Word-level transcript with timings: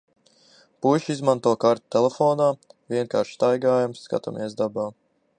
Puiši 0.85 1.11
izmanto 1.15 1.51
karti 1.63 1.85
telefonā. 1.95 2.47
Vienkārši 2.95 3.37
staigājam, 3.37 3.93
skatāmies 4.07 4.57
dabā. 4.63 4.87